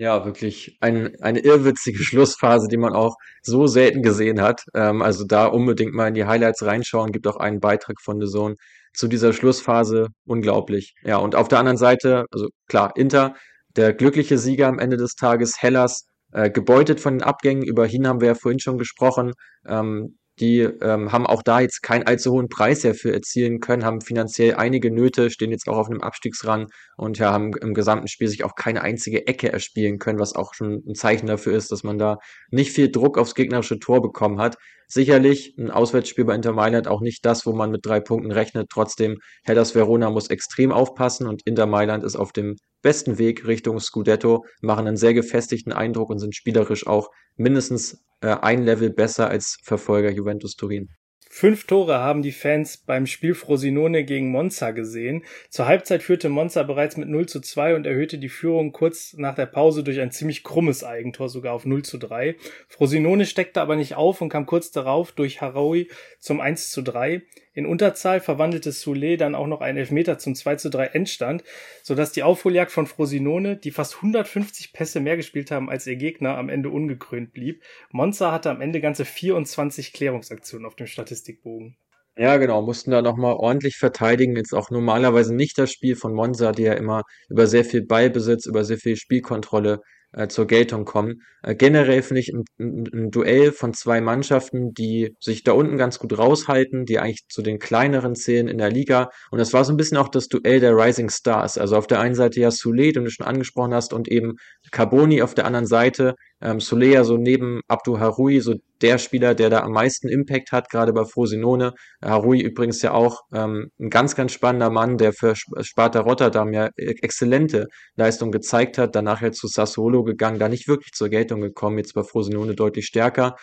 Ja, 0.00 0.24
wirklich 0.24 0.78
ein, 0.80 1.14
eine 1.20 1.40
irrwitzige 1.40 1.98
Schlussphase, 2.02 2.68
die 2.68 2.78
man 2.78 2.94
auch 2.94 3.16
so 3.42 3.66
selten 3.66 4.02
gesehen 4.02 4.40
hat. 4.40 4.62
Ähm, 4.74 5.02
also 5.02 5.24
da 5.26 5.44
unbedingt 5.44 5.92
mal 5.92 6.08
in 6.08 6.14
die 6.14 6.24
Highlights 6.24 6.62
reinschauen. 6.64 7.12
Gibt 7.12 7.26
auch 7.26 7.36
einen 7.36 7.60
Beitrag 7.60 8.00
von 8.00 8.18
The 8.18 8.26
Zone 8.26 8.54
zu 8.94 9.08
dieser 9.08 9.34
Schlussphase. 9.34 10.08
Unglaublich. 10.24 10.94
Ja, 11.04 11.18
und 11.18 11.34
auf 11.36 11.48
der 11.48 11.58
anderen 11.58 11.76
Seite, 11.76 12.24
also 12.30 12.48
klar, 12.66 12.92
Inter, 12.96 13.34
der 13.76 13.92
glückliche 13.92 14.38
Sieger 14.38 14.68
am 14.68 14.78
Ende 14.78 14.96
des 14.96 15.16
Tages, 15.16 15.60
Hellas, 15.60 16.06
äh, 16.32 16.50
gebeutet 16.50 16.98
von 16.98 17.18
den 17.18 17.22
Abgängen. 17.22 17.62
Über 17.62 17.86
ihn 17.86 18.08
haben 18.08 18.22
wir 18.22 18.28
ja 18.28 18.34
vorhin 18.34 18.60
schon 18.60 18.78
gesprochen. 18.78 19.32
Ähm, 19.66 20.16
die 20.40 20.60
ähm, 20.60 21.12
haben 21.12 21.26
auch 21.26 21.42
da 21.42 21.60
jetzt 21.60 21.82
keinen 21.82 22.06
allzu 22.06 22.32
hohen 22.32 22.48
Preis 22.48 22.80
dafür 22.80 23.12
erzielen 23.12 23.60
können, 23.60 23.84
haben 23.84 24.00
finanziell 24.00 24.54
einige 24.54 24.90
Nöte, 24.90 25.30
stehen 25.30 25.50
jetzt 25.50 25.68
auch 25.68 25.76
auf 25.76 25.88
einem 25.88 26.00
Abstiegsrang 26.00 26.68
und 26.96 27.18
ja, 27.18 27.32
haben 27.32 27.52
im 27.60 27.74
gesamten 27.74 28.08
Spiel 28.08 28.28
sich 28.28 28.42
auch 28.44 28.54
keine 28.54 28.82
einzige 28.82 29.26
Ecke 29.26 29.52
erspielen 29.52 29.98
können, 29.98 30.18
was 30.18 30.34
auch 30.34 30.54
schon 30.54 30.82
ein 30.86 30.94
Zeichen 30.94 31.26
dafür 31.26 31.52
ist, 31.52 31.70
dass 31.70 31.84
man 31.84 31.98
da 31.98 32.18
nicht 32.50 32.72
viel 32.72 32.90
Druck 32.90 33.18
aufs 33.18 33.34
gegnerische 33.34 33.78
Tor 33.78 34.00
bekommen 34.00 34.40
hat. 34.40 34.56
Sicherlich 34.92 35.54
ein 35.56 35.70
Auswärtsspiel 35.70 36.24
bei 36.24 36.34
Inter 36.34 36.52
Mailand 36.52 36.88
auch 36.88 37.00
nicht 37.00 37.24
das, 37.24 37.46
wo 37.46 37.52
man 37.52 37.70
mit 37.70 37.86
drei 37.86 38.00
Punkten 38.00 38.32
rechnet. 38.32 38.70
Trotzdem, 38.70 39.18
Hellas 39.44 39.76
Verona 39.76 40.10
muss 40.10 40.30
extrem 40.30 40.72
aufpassen 40.72 41.28
und 41.28 41.42
Inter 41.46 41.66
Mailand 41.66 42.02
ist 42.02 42.16
auf 42.16 42.32
dem 42.32 42.56
besten 42.82 43.16
Weg 43.16 43.46
Richtung 43.46 43.78
Scudetto, 43.78 44.44
machen 44.62 44.88
einen 44.88 44.96
sehr 44.96 45.14
gefestigten 45.14 45.72
Eindruck 45.72 46.10
und 46.10 46.18
sind 46.18 46.34
spielerisch 46.34 46.88
auch 46.88 47.08
mindestens 47.36 48.02
äh, 48.20 48.34
ein 48.40 48.64
Level 48.64 48.90
besser 48.90 49.28
als 49.28 49.58
Verfolger 49.62 50.10
Juventus 50.10 50.56
Turin. 50.56 50.88
Fünf 51.32 51.64
Tore 51.64 52.00
haben 52.00 52.22
die 52.22 52.32
Fans 52.32 52.76
beim 52.76 53.06
Spiel 53.06 53.36
Frosinone 53.36 54.02
gegen 54.02 54.32
Monza 54.32 54.72
gesehen. 54.72 55.22
Zur 55.48 55.66
Halbzeit 55.66 56.02
führte 56.02 56.28
Monza 56.28 56.64
bereits 56.64 56.96
mit 56.96 57.08
0 57.08 57.26
zu 57.26 57.40
2 57.40 57.76
und 57.76 57.86
erhöhte 57.86 58.18
die 58.18 58.28
Führung 58.28 58.72
kurz 58.72 59.14
nach 59.16 59.36
der 59.36 59.46
Pause 59.46 59.84
durch 59.84 60.00
ein 60.00 60.10
ziemlich 60.10 60.42
krummes 60.42 60.82
Eigentor 60.82 61.28
sogar 61.28 61.54
auf 61.54 61.64
0 61.64 61.84
zu 61.84 61.98
3. 61.98 62.34
Frosinone 62.66 63.26
steckte 63.26 63.60
aber 63.60 63.76
nicht 63.76 63.94
auf 63.94 64.20
und 64.20 64.28
kam 64.28 64.44
kurz 64.44 64.72
darauf 64.72 65.12
durch 65.12 65.40
Haraui 65.40 65.88
zum 66.18 66.40
1 66.40 66.72
zu 66.72 66.82
3. 66.82 67.22
In 67.52 67.66
Unterzahl 67.66 68.20
verwandelte 68.20 68.70
Soule 68.70 69.16
dann 69.16 69.34
auch 69.34 69.48
noch 69.48 69.60
einen 69.60 69.78
Elfmeter 69.78 70.18
zum 70.18 70.36
2 70.36 70.56
zu 70.56 70.70
3 70.70 70.86
Endstand, 70.86 71.42
sodass 71.82 72.12
die 72.12 72.22
Aufholjagd 72.22 72.70
von 72.70 72.86
Frosinone, 72.86 73.56
die 73.56 73.72
fast 73.72 73.96
150 73.96 74.72
Pässe 74.72 75.00
mehr 75.00 75.16
gespielt 75.16 75.50
haben 75.50 75.68
als 75.68 75.86
ihr 75.86 75.96
Gegner, 75.96 76.38
am 76.38 76.48
Ende 76.48 76.70
ungekrönt 76.70 77.32
blieb. 77.32 77.62
Monza 77.90 78.30
hatte 78.30 78.50
am 78.50 78.60
Ende 78.60 78.80
ganze 78.80 79.04
24 79.04 79.92
Klärungsaktionen 79.92 80.64
auf 80.64 80.76
dem 80.76 80.86
Statistikbogen. 80.86 81.76
Ja, 82.16 82.36
genau, 82.36 82.62
mussten 82.62 82.90
da 82.90 83.02
nochmal 83.02 83.34
ordentlich 83.34 83.76
verteidigen. 83.78 84.36
Jetzt 84.36 84.52
auch 84.52 84.70
normalerweise 84.70 85.34
nicht 85.34 85.58
das 85.58 85.72
Spiel 85.72 85.96
von 85.96 86.12
Monza, 86.12 86.52
die 86.52 86.64
ja 86.64 86.74
immer 86.74 87.02
über 87.28 87.46
sehr 87.46 87.64
viel 87.64 87.84
Ballbesitz, 87.84 88.46
über 88.46 88.64
sehr 88.64 88.78
viel 88.78 88.96
Spielkontrolle 88.96 89.80
äh, 90.12 90.28
zur 90.28 90.46
Geltung 90.46 90.84
kommen. 90.84 91.22
Äh, 91.42 91.54
generell 91.54 92.02
finde 92.02 92.20
ich 92.20 92.32
ein, 92.32 92.44
ein, 92.58 93.10
Duell 93.10 93.52
von 93.52 93.74
zwei 93.74 94.00
Mannschaften, 94.00 94.74
die 94.74 95.16
sich 95.20 95.44
da 95.44 95.52
unten 95.52 95.76
ganz 95.76 95.98
gut 95.98 96.16
raushalten, 96.16 96.84
die 96.84 96.98
eigentlich 96.98 97.26
zu 97.28 97.42
den 97.42 97.58
kleineren 97.58 98.14
zählen 98.14 98.48
in 98.48 98.58
der 98.58 98.70
Liga. 98.70 99.10
Und 99.30 99.38
das 99.38 99.52
war 99.52 99.64
so 99.64 99.72
ein 99.72 99.76
bisschen 99.76 99.96
auch 99.96 100.08
das 100.08 100.28
Duell 100.28 100.60
der 100.60 100.76
Rising 100.76 101.10
Stars. 101.10 101.58
Also 101.58 101.76
auf 101.76 101.86
der 101.86 102.00
einen 102.00 102.14
Seite 102.14 102.40
ja 102.40 102.50
Soule, 102.50 102.92
den 102.92 103.04
du 103.04 103.10
schon 103.10 103.26
angesprochen 103.26 103.74
hast, 103.74 103.92
und 103.92 104.08
eben 104.08 104.36
Carboni 104.70 105.22
auf 105.22 105.34
der 105.34 105.46
anderen 105.46 105.66
Seite. 105.66 106.14
Ähm, 106.40 106.60
Soule 106.60 106.86
ja 106.86 107.04
so 107.04 107.16
neben 107.16 107.60
Abdu 107.68 107.98
Harui, 107.98 108.40
so 108.40 108.54
der 108.82 108.98
Spieler, 108.98 109.34
der 109.34 109.50
da 109.50 109.60
am 109.60 109.72
meisten 109.72 110.08
Impact 110.08 110.52
hat, 110.52 110.70
gerade 110.70 110.92
bei 110.92 111.04
Frosinone. 111.04 111.72
Harui 112.02 112.40
übrigens 112.40 112.82
ja 112.82 112.92
auch 112.92 113.20
ähm, 113.32 113.70
ein 113.78 113.90
ganz, 113.90 114.14
ganz 114.14 114.32
spannender 114.32 114.70
Mann, 114.70 114.96
der 114.96 115.12
für 115.12 115.34
Sparta 115.36 116.00
Rotterdam 116.00 116.52
ja 116.52 116.66
e-, 116.76 116.94
exzellente 117.02 117.66
Leistung 117.96 118.30
gezeigt 118.30 118.78
hat. 118.78 118.94
Danach 118.94 119.20
ja 119.22 119.32
zu 119.32 119.46
Sassuolo 119.48 120.04
gegangen, 120.04 120.38
da 120.38 120.48
nicht 120.48 120.68
wirklich 120.68 120.92
zur 120.92 121.08
Geltung 121.08 121.40
gekommen, 121.40 121.78
jetzt 121.78 121.94
bei 121.94 122.02
Frosinone 122.02 122.54
deutlich 122.54 122.86
stärker. 122.86 123.36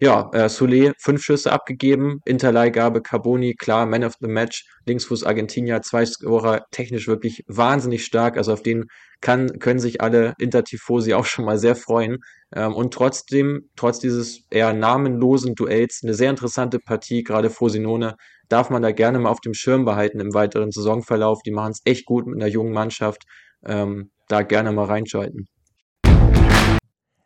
Ja, 0.00 0.30
äh, 0.32 0.48
Soule 0.48 0.92
fünf 0.98 1.22
Schüsse 1.22 1.52
abgegeben, 1.52 2.20
Interleihgabe 2.24 3.02
Carboni, 3.02 3.54
klar, 3.54 3.86
Man 3.86 4.04
of 4.04 4.14
the 4.20 4.28
Match, 4.28 4.66
Linksfuß 4.86 5.24
Argentinier, 5.24 5.82
zwei 5.82 6.04
Scorer, 6.04 6.64
technisch 6.70 7.06
wirklich 7.06 7.44
wahnsinnig 7.46 8.04
stark, 8.04 8.36
also 8.36 8.52
auf 8.52 8.62
den 8.62 8.86
kann, 9.20 9.58
können 9.58 9.80
sich 9.80 10.02
alle 10.02 10.34
Intertifosi 10.38 11.14
auch 11.14 11.24
schon 11.24 11.46
mal 11.46 11.58
sehr 11.58 11.76
freuen. 11.76 12.18
Ähm, 12.54 12.74
und 12.74 12.92
trotzdem, 12.92 13.70
trotz 13.74 13.98
dieses 13.98 14.42
eher 14.50 14.74
namenlosen 14.74 15.54
Duells, 15.54 16.00
eine 16.02 16.14
sehr 16.14 16.30
interessante 16.30 16.78
Partie, 16.78 17.22
gerade 17.22 17.48
Frosinone, 17.48 18.16
darf 18.48 18.68
man 18.68 18.82
da 18.82 18.92
gerne 18.92 19.18
mal 19.18 19.30
auf 19.30 19.40
dem 19.40 19.54
Schirm 19.54 19.86
behalten 19.86 20.20
im 20.20 20.34
weiteren 20.34 20.70
Saisonverlauf. 20.70 21.40
Die 21.42 21.52
machen 21.52 21.72
es 21.72 21.80
echt 21.84 22.04
gut 22.04 22.26
mit 22.26 22.36
einer 22.36 22.50
jungen 22.50 22.72
Mannschaft. 22.72 23.22
Ähm, 23.64 24.10
da 24.28 24.42
gerne 24.42 24.72
mal 24.72 24.84
reinschalten. 24.84 25.48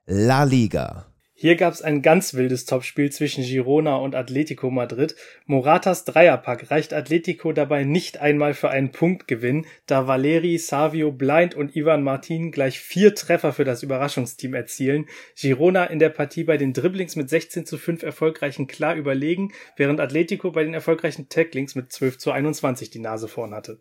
La 0.06 0.44
Liga. 0.44 1.07
Hier 1.40 1.54
gab 1.54 1.72
es 1.72 1.82
ein 1.82 2.02
ganz 2.02 2.34
wildes 2.34 2.64
Topspiel 2.64 3.12
zwischen 3.12 3.44
Girona 3.44 3.94
und 3.94 4.16
Atletico 4.16 4.70
Madrid. 4.70 5.14
Moratas 5.46 6.04
Dreierpack 6.04 6.72
reicht 6.72 6.92
Atletico 6.92 7.52
dabei 7.52 7.84
nicht 7.84 8.18
einmal 8.18 8.54
für 8.54 8.70
einen 8.70 8.90
Punktgewinn, 8.90 9.64
da 9.86 10.08
Valeri, 10.08 10.58
Savio, 10.58 11.12
Blind 11.12 11.54
und 11.54 11.76
Ivan 11.76 12.02
Martin 12.02 12.50
gleich 12.50 12.80
vier 12.80 13.14
Treffer 13.14 13.52
für 13.52 13.62
das 13.62 13.84
Überraschungsteam 13.84 14.52
erzielen. 14.52 15.06
Girona 15.36 15.84
in 15.84 16.00
der 16.00 16.08
Partie 16.08 16.42
bei 16.42 16.56
den 16.56 16.72
Dribblings 16.72 17.14
mit 17.14 17.30
16 17.30 17.66
zu 17.66 17.78
5 17.78 18.02
erfolgreichen 18.02 18.66
klar 18.66 18.96
überlegen, 18.96 19.52
während 19.76 20.00
Atletico 20.00 20.50
bei 20.50 20.64
den 20.64 20.74
erfolgreichen 20.74 21.28
Tacklings 21.28 21.76
mit 21.76 21.92
12 21.92 22.18
zu 22.18 22.32
21 22.32 22.90
die 22.90 22.98
Nase 22.98 23.28
vorn 23.28 23.54
hatte. 23.54 23.78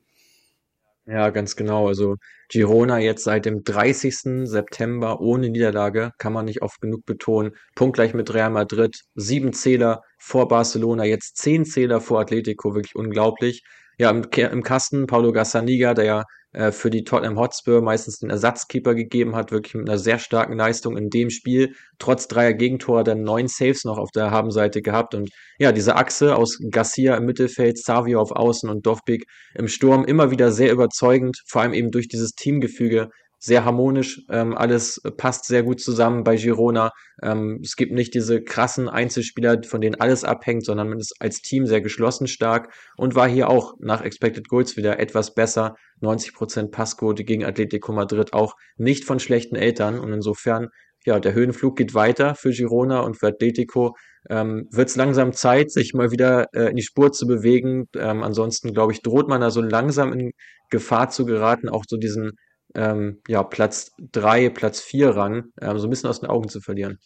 Ja, 1.09 1.29
ganz 1.29 1.55
genau. 1.55 1.87
Also 1.87 2.17
Girona 2.49 2.99
jetzt 2.99 3.23
seit 3.23 3.45
dem 3.45 3.63
30. 3.63 4.45
September 4.45 5.21
ohne 5.21 5.49
Niederlage, 5.49 6.11
kann 6.17 6.33
man 6.33 6.45
nicht 6.45 6.61
oft 6.61 6.81
genug 6.81 7.05
betonen. 7.05 7.53
Punktgleich 7.75 8.13
mit 8.13 8.33
Real 8.33 8.49
Madrid, 8.49 9.01
sieben 9.15 9.53
Zähler 9.53 10.01
vor 10.17 10.49
Barcelona, 10.49 11.05
jetzt 11.05 11.37
zehn 11.37 11.63
Zähler 11.65 12.01
vor 12.01 12.19
Atletico, 12.19 12.75
wirklich 12.75 12.95
unglaublich. 12.95 13.63
Ja, 13.97 14.09
im, 14.11 14.23
im 14.33 14.63
Kasten 14.63 15.07
Paulo 15.07 15.31
Gazzaniga, 15.31 15.93
der 15.93 16.05
ja 16.05 16.23
äh, 16.53 16.71
für 16.71 16.89
die 16.89 17.03
Tottenham 17.03 17.37
Hotspur 17.37 17.81
meistens 17.81 18.19
den 18.19 18.29
Ersatzkeeper 18.29 18.95
gegeben 18.95 19.35
hat, 19.35 19.51
wirklich 19.51 19.75
mit 19.75 19.89
einer 19.89 19.97
sehr 19.97 20.17
starken 20.17 20.57
Leistung 20.57 20.97
in 20.97 21.09
dem 21.09 21.29
Spiel. 21.29 21.75
Trotz 21.99 22.27
dreier 22.27 22.53
Gegentore 22.53 23.03
dann 23.03 23.21
neun 23.21 23.47
Saves 23.47 23.83
noch 23.83 23.97
auf 23.97 24.11
der 24.11 24.31
Habenseite 24.31 24.81
gehabt. 24.81 25.13
Und 25.13 25.29
ja, 25.59 25.71
diese 25.71 25.95
Achse 25.95 26.35
aus 26.35 26.57
Garcia 26.71 27.15
im 27.17 27.25
Mittelfeld, 27.25 27.77
Savio 27.77 28.21
auf 28.21 28.31
Außen 28.31 28.69
und 28.69 28.85
Dovbik 28.85 29.25
im 29.55 29.67
Sturm 29.67 30.05
immer 30.05 30.31
wieder 30.31 30.51
sehr 30.51 30.71
überzeugend, 30.71 31.41
vor 31.47 31.61
allem 31.61 31.73
eben 31.73 31.91
durch 31.91 32.07
dieses 32.07 32.31
Teamgefüge 32.31 33.09
sehr 33.39 33.65
harmonisch, 33.65 34.21
ähm, 34.29 34.55
alles 34.57 35.01
passt 35.17 35.45
sehr 35.45 35.63
gut 35.63 35.79
zusammen 35.79 36.23
bei 36.23 36.35
Girona. 36.37 36.91
Ähm, 37.21 37.59
es 37.63 37.75
gibt 37.75 37.91
nicht 37.91 38.13
diese 38.13 38.41
krassen 38.41 38.89
Einzelspieler, 38.89 39.61
von 39.63 39.81
denen 39.81 39.95
alles 39.95 40.23
abhängt, 40.23 40.65
sondern 40.65 40.89
man 40.89 40.99
ist 40.99 41.15
als 41.19 41.41
Team 41.41 41.67
sehr 41.67 41.81
geschlossen 41.81 42.27
stark 42.27 42.73
und 42.97 43.15
war 43.15 43.27
hier 43.27 43.49
auch 43.49 43.75
nach 43.79 44.01
Expected 44.01 44.47
Goals 44.47 44.75
wieder 44.75 44.99
etwas 44.99 45.35
besser. 45.35 45.75
90% 46.01 46.71
Passquote 46.71 47.23
gegen 47.23 47.45
Atletico 47.45 47.91
Madrid 47.91 48.33
auch 48.33 48.55
nicht 48.77 49.05
von 49.05 49.19
schlechten 49.19 49.55
Eltern 49.55 49.99
und 49.99 50.11
insofern, 50.13 50.69
ja, 51.05 51.19
der 51.19 51.33
Höhenflug 51.33 51.77
geht 51.77 51.93
weiter 51.93 52.35
für 52.35 52.51
Girona 52.51 53.01
und 53.01 53.15
für 53.15 53.27
Atletico. 53.27 53.95
Ähm, 54.29 54.67
wird 54.71 54.89
es 54.89 54.95
langsam 54.95 55.31
Zeit, 55.31 55.71
sich 55.71 55.93
mal 55.93 56.11
wieder 56.11 56.47
äh, 56.53 56.69
in 56.69 56.75
die 56.75 56.83
Spur 56.83 57.11
zu 57.11 57.27
bewegen. 57.27 57.85
Ähm, 57.95 58.23
ansonsten, 58.23 58.73
glaube 58.73 58.91
ich, 58.91 59.01
droht 59.01 59.29
man 59.29 59.41
da 59.41 59.51
so 59.51 59.61
langsam 59.61 60.11
in 60.11 60.31
Gefahr 60.69 61.09
zu 61.09 61.25
geraten, 61.25 61.69
auch 61.69 61.85
so 61.87 61.97
diesen 61.97 62.33
ähm, 62.77 63.21
ja, 63.27 63.43
Platz 63.43 63.91
3, 64.11 64.49
Platz 64.49 64.79
4 64.79 65.09
Rang 65.09 65.51
ähm, 65.59 65.77
so 65.79 65.87
ein 65.87 65.89
bisschen 65.89 66.09
aus 66.09 66.21
den 66.21 66.29
Augen 66.29 66.47
zu 66.47 66.61
verlieren. 66.61 66.99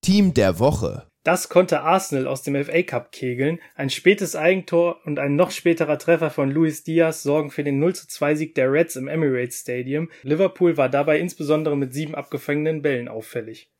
Team 0.00 0.34
der 0.34 0.58
Woche. 0.58 1.06
Das 1.22 1.48
konnte 1.48 1.80
Arsenal 1.80 2.26
aus 2.26 2.42
dem 2.42 2.62
FA 2.62 2.82
Cup 2.82 3.10
kegeln. 3.10 3.58
Ein 3.74 3.88
spätes 3.88 4.36
Eigentor 4.36 5.00
und 5.06 5.18
ein 5.18 5.36
noch 5.36 5.50
späterer 5.50 5.98
Treffer 5.98 6.28
von 6.28 6.50
Luis 6.50 6.82
Diaz 6.84 7.22
sorgen 7.22 7.50
für 7.50 7.64
den 7.64 7.78
0 7.78 7.94
2 7.94 8.34
Sieg 8.34 8.54
der 8.54 8.70
Reds 8.70 8.96
im 8.96 9.08
Emirates 9.08 9.60
Stadium. 9.60 10.10
Liverpool 10.22 10.76
war 10.76 10.90
dabei 10.90 11.18
insbesondere 11.18 11.76
mit 11.78 11.94
sieben 11.94 12.14
abgefangenen 12.14 12.82
Bällen 12.82 13.08
auffällig. 13.08 13.70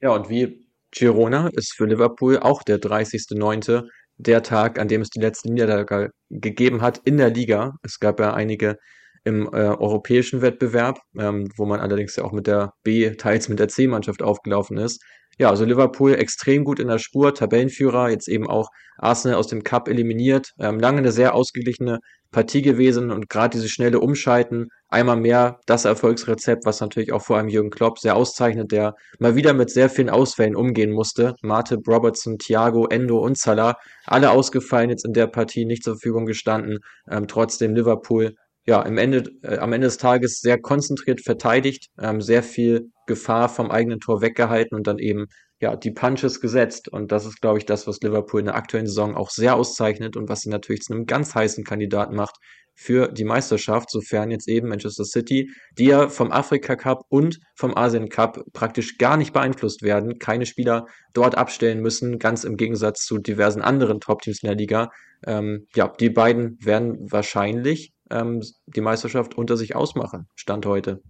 Ja, 0.00 0.10
und 0.10 0.28
wie 0.28 0.68
Girona 0.92 1.48
ist 1.54 1.74
für 1.74 1.86
Liverpool 1.86 2.38
auch 2.38 2.62
der 2.62 2.78
30.09. 2.78 3.88
der 4.18 4.42
Tag, 4.44 4.78
an 4.78 4.86
dem 4.86 5.00
es 5.00 5.10
die 5.10 5.20
letzte 5.20 5.50
Niederlage 5.50 6.10
gegeben 6.30 6.82
hat 6.82 6.98
in 6.98 7.16
der 7.16 7.30
Liga. 7.30 7.74
Es 7.82 7.98
gab 7.98 8.20
ja 8.20 8.34
einige 8.34 8.78
im 9.26 9.48
äh, 9.52 9.56
europäischen 9.56 10.40
Wettbewerb, 10.40 11.00
ähm, 11.18 11.48
wo 11.56 11.66
man 11.66 11.80
allerdings 11.80 12.14
ja 12.14 12.24
auch 12.24 12.32
mit 12.32 12.46
der 12.46 12.74
B, 12.84 13.10
teils 13.16 13.48
mit 13.48 13.58
der 13.58 13.66
C-Mannschaft 13.68 14.22
aufgelaufen 14.22 14.78
ist. 14.78 15.02
Ja, 15.38 15.50
also 15.50 15.64
Liverpool 15.64 16.14
extrem 16.14 16.64
gut 16.64 16.78
in 16.78 16.88
der 16.88 16.98
Spur, 16.98 17.34
Tabellenführer, 17.34 18.08
jetzt 18.08 18.28
eben 18.28 18.46
auch 18.48 18.68
Arsenal 18.96 19.36
aus 19.36 19.48
dem 19.48 19.64
Cup 19.64 19.88
eliminiert. 19.88 20.52
Ähm, 20.60 20.78
lange 20.78 20.98
eine 20.98 21.10
sehr 21.10 21.34
ausgeglichene 21.34 21.98
Partie 22.30 22.62
gewesen 22.62 23.10
und 23.10 23.28
gerade 23.28 23.56
dieses 23.56 23.70
schnelle 23.70 23.98
Umschalten, 23.98 24.68
einmal 24.88 25.16
mehr 25.16 25.58
das 25.66 25.84
Erfolgsrezept, 25.84 26.64
was 26.64 26.80
natürlich 26.80 27.12
auch 27.12 27.22
vor 27.22 27.36
allem 27.36 27.48
Jürgen 27.48 27.70
Klopp 27.70 27.98
sehr 27.98 28.14
auszeichnet, 28.14 28.70
der 28.70 28.94
mal 29.18 29.34
wieder 29.34 29.54
mit 29.54 29.70
sehr 29.70 29.90
vielen 29.90 30.08
Ausfällen 30.08 30.54
umgehen 30.54 30.92
musste. 30.92 31.34
Marte, 31.42 31.78
Robertson, 31.86 32.38
Thiago, 32.38 32.86
Endo 32.86 33.18
und 33.18 33.36
Salah, 33.36 33.76
alle 34.04 34.30
ausgefallen 34.30 34.90
jetzt 34.90 35.04
in 35.04 35.12
der 35.12 35.26
Partie, 35.26 35.64
nicht 35.64 35.82
zur 35.82 35.94
Verfügung 35.94 36.26
gestanden. 36.26 36.78
Ähm, 37.10 37.26
trotzdem 37.26 37.74
Liverpool 37.74 38.34
ja, 38.66 38.82
im 38.82 38.98
Ende, 38.98 39.30
äh, 39.42 39.58
am 39.58 39.72
Ende 39.72 39.86
des 39.86 39.98
Tages 39.98 40.40
sehr 40.40 40.60
konzentriert 40.60 41.20
verteidigt, 41.22 41.86
ähm, 42.00 42.20
sehr 42.20 42.42
viel 42.42 42.90
Gefahr 43.06 43.48
vom 43.48 43.70
eigenen 43.70 44.00
Tor 44.00 44.20
weggehalten 44.20 44.76
und 44.76 44.86
dann 44.86 44.98
eben 44.98 45.26
ja 45.60 45.76
die 45.76 45.92
Punches 45.92 46.40
gesetzt. 46.40 46.88
Und 46.88 47.12
das 47.12 47.24
ist, 47.26 47.40
glaube 47.40 47.58
ich, 47.58 47.66
das, 47.66 47.86
was 47.86 48.00
Liverpool 48.00 48.40
in 48.40 48.46
der 48.46 48.56
aktuellen 48.56 48.86
Saison 48.86 49.14
auch 49.14 49.30
sehr 49.30 49.54
auszeichnet 49.54 50.16
und 50.16 50.28
was 50.28 50.40
sie 50.40 50.50
natürlich 50.50 50.82
zu 50.82 50.92
einem 50.92 51.06
ganz 51.06 51.34
heißen 51.34 51.64
Kandidaten 51.64 52.16
macht 52.16 52.36
für 52.74 53.08
die 53.08 53.24
Meisterschaft, 53.24 53.90
sofern 53.90 54.30
jetzt 54.30 54.48
eben 54.48 54.68
Manchester 54.68 55.04
City, 55.04 55.50
die 55.78 55.86
ja 55.86 56.08
vom 56.08 56.30
Afrika 56.30 56.76
Cup 56.76 57.04
und 57.08 57.38
vom 57.54 57.74
Asien 57.74 58.10
Cup 58.10 58.44
praktisch 58.52 58.98
gar 58.98 59.16
nicht 59.16 59.32
beeinflusst 59.32 59.82
werden, 59.82 60.18
keine 60.18 60.44
Spieler 60.44 60.86
dort 61.14 61.38
abstellen 61.38 61.80
müssen, 61.80 62.18
ganz 62.18 62.44
im 62.44 62.58
Gegensatz 62.58 63.06
zu 63.06 63.16
diversen 63.16 63.62
anderen 63.62 64.00
Top-Teams 64.00 64.42
in 64.42 64.48
der 64.48 64.56
Liga. 64.56 64.90
Ähm, 65.26 65.66
ja, 65.74 65.88
die 65.88 66.10
beiden 66.10 66.58
werden 66.62 67.10
wahrscheinlich 67.10 67.94
ähm, 68.10 68.42
die 68.66 68.80
Meisterschaft 68.80 69.36
unter 69.36 69.56
sich 69.56 69.74
ausmachen, 69.76 70.28
Stand 70.34 70.66
heute. 70.66 71.02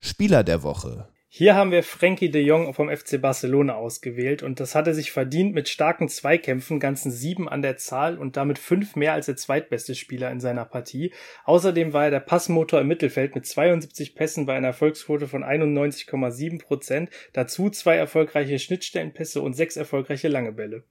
Spieler 0.00 0.44
der 0.44 0.62
Woche. 0.62 1.08
Hier 1.36 1.56
haben 1.56 1.72
wir 1.72 1.82
Frankie 1.82 2.30
de 2.30 2.40
Jong 2.40 2.74
vom 2.74 2.88
FC 2.88 3.20
Barcelona 3.20 3.74
ausgewählt 3.74 4.44
und 4.44 4.60
das 4.60 4.76
hatte 4.76 4.94
sich 4.94 5.10
verdient 5.10 5.52
mit 5.52 5.68
starken 5.68 6.08
Zweikämpfen, 6.08 6.78
ganzen 6.78 7.10
sieben 7.10 7.48
an 7.48 7.60
der 7.60 7.76
Zahl 7.76 8.18
und 8.18 8.36
damit 8.36 8.56
fünf 8.56 8.94
mehr 8.94 9.14
als 9.14 9.26
der 9.26 9.34
zweitbeste 9.34 9.96
Spieler 9.96 10.30
in 10.30 10.38
seiner 10.38 10.64
Partie. 10.64 11.12
Außerdem 11.42 11.92
war 11.92 12.04
er 12.04 12.12
der 12.12 12.20
Passmotor 12.20 12.82
im 12.82 12.86
Mittelfeld 12.86 13.34
mit 13.34 13.46
72 13.46 14.14
Pässen 14.14 14.46
bei 14.46 14.54
einer 14.54 14.68
Erfolgsquote 14.68 15.26
von 15.26 15.42
91,7 15.42 16.62
Prozent, 16.62 17.10
dazu 17.32 17.68
zwei 17.68 17.96
erfolgreiche 17.96 18.60
Schnittstellenpässe 18.60 19.42
und 19.42 19.54
sechs 19.54 19.76
erfolgreiche 19.76 20.28
lange 20.28 20.52
Bälle. 20.52 20.84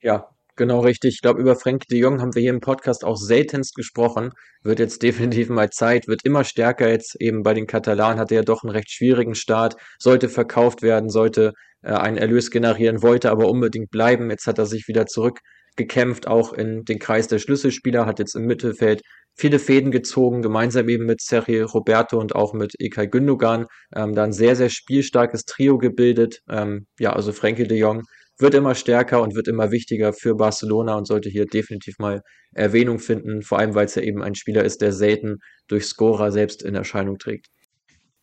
Ja, 0.00 0.33
Genau 0.56 0.80
richtig. 0.80 1.14
Ich 1.14 1.20
glaube, 1.20 1.40
über 1.40 1.56
Frank 1.56 1.88
de 1.88 1.98
Jong 1.98 2.20
haben 2.20 2.34
wir 2.34 2.42
hier 2.42 2.52
im 2.52 2.60
Podcast 2.60 3.04
auch 3.04 3.16
seltenst 3.16 3.74
gesprochen. 3.74 4.30
Wird 4.62 4.78
jetzt 4.78 5.02
definitiv 5.02 5.48
mal 5.48 5.70
Zeit, 5.70 6.06
wird 6.06 6.24
immer 6.24 6.44
stärker 6.44 6.88
jetzt 6.88 7.16
eben 7.20 7.42
bei 7.42 7.54
den 7.54 7.66
Katalanen, 7.66 8.20
hatte 8.20 8.36
ja 8.36 8.42
doch 8.42 8.62
einen 8.62 8.70
recht 8.70 8.90
schwierigen 8.92 9.34
Start, 9.34 9.76
sollte 9.98 10.28
verkauft 10.28 10.82
werden, 10.82 11.08
sollte 11.08 11.52
äh, 11.82 11.92
einen 11.92 12.18
Erlös 12.18 12.50
generieren, 12.50 13.02
wollte 13.02 13.30
aber 13.30 13.48
unbedingt 13.48 13.90
bleiben. 13.90 14.30
Jetzt 14.30 14.46
hat 14.46 14.58
er 14.58 14.66
sich 14.66 14.86
wieder 14.86 15.06
zurückgekämpft, 15.06 16.28
auch 16.28 16.52
in 16.52 16.84
den 16.84 17.00
Kreis 17.00 17.26
der 17.26 17.40
Schlüsselspieler, 17.40 18.06
hat 18.06 18.20
jetzt 18.20 18.36
im 18.36 18.46
Mittelfeld 18.46 19.02
viele 19.36 19.58
Fäden 19.58 19.90
gezogen, 19.90 20.42
gemeinsam 20.42 20.88
eben 20.88 21.04
mit 21.06 21.20
Sergio 21.20 21.66
Roberto 21.66 22.20
und 22.20 22.36
auch 22.36 22.52
mit 22.52 22.74
Ilkay 22.78 23.08
Gündogan, 23.08 23.66
ähm, 23.96 24.14
da 24.14 24.22
ein 24.22 24.32
sehr, 24.32 24.54
sehr 24.54 24.70
spielstarkes 24.70 25.44
Trio 25.46 25.78
gebildet. 25.78 26.38
Ähm, 26.48 26.86
ja, 27.00 27.12
also 27.12 27.32
Frankie 27.32 27.66
de 27.66 27.76
Jong 27.78 28.04
wird 28.38 28.54
immer 28.54 28.74
stärker 28.74 29.22
und 29.22 29.34
wird 29.34 29.48
immer 29.48 29.70
wichtiger 29.70 30.12
für 30.12 30.34
Barcelona 30.34 30.96
und 30.96 31.06
sollte 31.06 31.28
hier 31.28 31.46
definitiv 31.46 31.98
mal 31.98 32.22
Erwähnung 32.52 32.98
finden, 32.98 33.42
vor 33.42 33.58
allem 33.58 33.74
weil 33.74 33.86
es 33.86 33.94
ja 33.94 34.02
eben 34.02 34.22
ein 34.22 34.34
Spieler 34.34 34.64
ist, 34.64 34.80
der 34.80 34.92
selten 34.92 35.38
durch 35.68 35.86
Scorer 35.86 36.32
selbst 36.32 36.62
in 36.62 36.74
Erscheinung 36.74 37.18
trägt. 37.18 37.46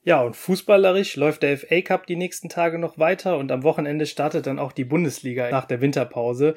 Ja, 0.03 0.23
und 0.23 0.35
fußballerisch 0.35 1.15
läuft 1.15 1.43
der 1.43 1.57
FA 1.57 1.81
Cup 1.81 2.07
die 2.07 2.15
nächsten 2.15 2.49
Tage 2.49 2.79
noch 2.79 2.97
weiter 2.97 3.37
und 3.37 3.51
am 3.51 3.63
Wochenende 3.63 4.07
startet 4.07 4.47
dann 4.47 4.57
auch 4.57 4.71
die 4.71 4.83
Bundesliga 4.85 5.51
nach 5.51 5.65
der 5.65 5.79
Winterpause. 5.79 6.55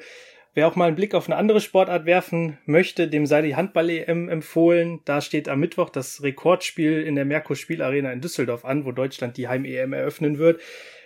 Wer 0.55 0.67
auch 0.67 0.75
mal 0.75 0.87
einen 0.87 0.95
Blick 0.95 1.13
auf 1.13 1.27
eine 1.27 1.35
andere 1.35 1.59
Sportart 1.59 2.05
werfen 2.05 2.57
möchte, 2.65 3.09
dem 3.09 3.25
sei 3.25 3.41
die 3.41 3.57
Handball-EM 3.57 4.29
empfohlen. 4.29 5.01
Da 5.03 5.19
steht 5.19 5.49
am 5.49 5.59
Mittwoch 5.59 5.89
das 5.89 6.23
Rekordspiel 6.23 7.03
in 7.03 7.15
der 7.15 7.25
Merkur 7.25 7.57
Spielarena 7.57 8.11
in 8.11 8.21
Düsseldorf 8.21 8.63
an, 8.63 8.85
wo 8.85 8.93
Deutschland 8.93 9.35
die 9.37 9.49
Heim-EM 9.49 9.91
eröffnen 9.93 10.39
wird. 10.39 10.61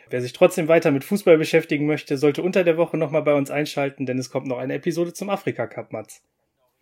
Wer 0.09 0.21
sich 0.21 0.33
trotzdem 0.33 0.67
weiter 0.67 0.91
mit 0.91 1.03
Fußball 1.03 1.37
beschäftigen 1.37 1.85
möchte, 1.85 2.17
sollte 2.17 2.41
unter 2.41 2.63
der 2.63 2.77
Woche 2.77 2.97
nochmal 2.97 3.23
bei 3.23 3.33
uns 3.33 3.51
einschalten, 3.51 4.05
denn 4.05 4.17
es 4.17 4.29
kommt 4.29 4.47
noch 4.47 4.57
eine 4.57 4.73
Episode 4.73 5.13
zum 5.13 5.29
Afrika 5.29 5.67
Cup, 5.67 5.91
Mats. 5.91 6.21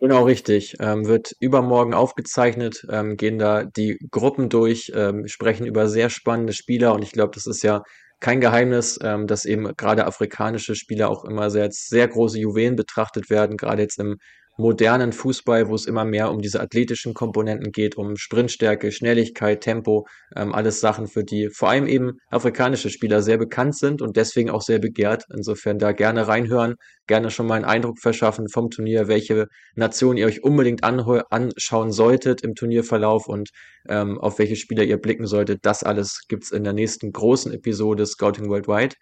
Genau, 0.00 0.24
richtig. 0.24 0.76
Ähm, 0.80 1.06
wird 1.06 1.32
übermorgen 1.40 1.92
aufgezeichnet, 1.92 2.86
ähm, 2.90 3.16
gehen 3.16 3.38
da 3.38 3.64
die 3.64 3.98
Gruppen 4.10 4.48
durch, 4.48 4.92
ähm, 4.94 5.26
sprechen 5.26 5.66
über 5.66 5.88
sehr 5.88 6.08
spannende 6.08 6.52
Spieler 6.52 6.94
und 6.94 7.02
ich 7.02 7.10
glaube, 7.12 7.32
das 7.34 7.46
ist 7.46 7.62
ja 7.62 7.82
kein 8.20 8.40
Geheimnis, 8.40 8.98
ähm, 9.02 9.26
dass 9.26 9.44
eben 9.44 9.74
gerade 9.76 10.06
afrikanische 10.06 10.74
Spieler 10.76 11.10
auch 11.10 11.24
immer 11.24 11.50
sehr, 11.50 11.64
als 11.64 11.86
sehr 11.88 12.06
große 12.06 12.38
Juwelen 12.38 12.76
betrachtet 12.76 13.28
werden, 13.28 13.56
gerade 13.56 13.82
jetzt 13.82 13.98
im 13.98 14.18
modernen 14.58 15.12
Fußball, 15.12 15.68
wo 15.68 15.74
es 15.76 15.86
immer 15.86 16.04
mehr 16.04 16.30
um 16.30 16.40
diese 16.40 16.60
athletischen 16.60 17.14
Komponenten 17.14 17.70
geht, 17.70 17.96
um 17.96 18.16
Sprintstärke, 18.16 18.90
Schnelligkeit, 18.90 19.60
Tempo, 19.60 20.06
ähm, 20.36 20.52
alles 20.52 20.80
Sachen, 20.80 21.06
für 21.06 21.22
die 21.24 21.48
vor 21.48 21.70
allem 21.70 21.86
eben 21.86 22.18
afrikanische 22.28 22.90
Spieler 22.90 23.22
sehr 23.22 23.38
bekannt 23.38 23.76
sind 23.76 24.02
und 24.02 24.16
deswegen 24.16 24.50
auch 24.50 24.62
sehr 24.62 24.80
begehrt. 24.80 25.24
Insofern 25.32 25.78
da 25.78 25.92
gerne 25.92 26.26
reinhören, 26.26 26.74
gerne 27.06 27.30
schon 27.30 27.46
mal 27.46 27.54
einen 27.54 27.64
Eindruck 27.64 28.00
verschaffen 28.00 28.48
vom 28.48 28.68
Turnier, 28.68 29.06
welche 29.06 29.46
Nation 29.76 30.16
ihr 30.16 30.26
euch 30.26 30.42
unbedingt 30.42 30.82
anschauen 30.82 31.92
solltet 31.92 32.42
im 32.42 32.56
Turnierverlauf 32.56 33.28
und 33.28 33.50
ähm, 33.88 34.18
auf 34.18 34.40
welche 34.40 34.56
Spieler 34.56 34.82
ihr 34.82 34.98
blicken 34.98 35.26
solltet. 35.26 35.60
Das 35.62 35.84
alles 35.84 36.22
gibt's 36.28 36.50
in 36.50 36.64
der 36.64 36.72
nächsten 36.72 37.12
großen 37.12 37.52
Episode 37.52 38.06
Scouting 38.06 38.50
Worldwide. 38.50 38.96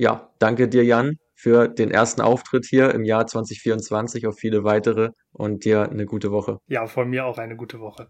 Ja, 0.00 0.30
danke 0.38 0.68
dir, 0.68 0.84
Jan, 0.84 1.16
für 1.34 1.66
den 1.66 1.90
ersten 1.90 2.20
Auftritt 2.20 2.66
hier 2.66 2.94
im 2.94 3.04
Jahr 3.04 3.26
2024 3.26 4.28
auf 4.28 4.36
viele 4.38 4.62
weitere 4.62 5.10
und 5.32 5.64
dir 5.64 5.90
eine 5.90 6.06
gute 6.06 6.30
Woche. 6.30 6.58
Ja, 6.68 6.86
von 6.86 7.10
mir 7.10 7.26
auch 7.26 7.38
eine 7.38 7.56
gute 7.56 7.80
Woche. 7.80 8.08